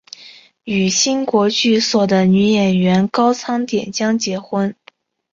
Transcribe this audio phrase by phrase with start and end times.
[0.63, 4.75] 与新国剧所的女演员高仓典江结婚。